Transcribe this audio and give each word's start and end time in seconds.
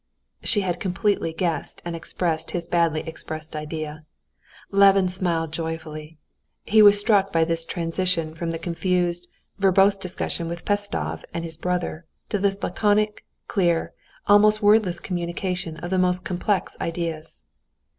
She 0.41 0.61
had 0.61 0.79
completely 0.79 1.31
guessed 1.31 1.79
and 1.85 1.95
expressed 1.95 2.49
his 2.49 2.65
badly 2.65 3.01
expressed 3.01 3.55
idea. 3.55 4.03
Levin 4.71 5.07
smiled 5.07 5.53
joyfully; 5.53 6.17
he 6.63 6.81
was 6.81 6.97
struck 6.97 7.31
by 7.31 7.45
this 7.45 7.67
transition 7.67 8.33
from 8.33 8.49
the 8.49 8.57
confused, 8.57 9.27
verbose 9.59 9.97
discussion 9.97 10.47
with 10.47 10.65
Pestsov 10.65 11.23
and 11.35 11.43
his 11.45 11.55
brother 11.55 12.07
to 12.29 12.39
this 12.39 12.63
laconic, 12.63 13.23
clear, 13.47 13.93
almost 14.25 14.63
wordless 14.63 14.99
communication 14.99 15.77
of 15.77 15.91
the 15.91 15.99
most 15.99 16.25
complex 16.25 16.75
ideas. 16.81 17.43